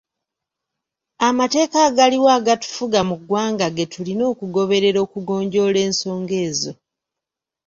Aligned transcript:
Amateeka 1.27 1.77
agaliwo 1.87 2.27
agatufuga 2.37 2.99
mu 3.09 3.15
ggwanga 3.21 3.65
ge 3.75 3.85
tulina 3.93 4.23
okugoberera 4.33 4.99
okugonjoola 5.05 5.79
ensonga 5.87 6.35
ezo. 6.47 6.71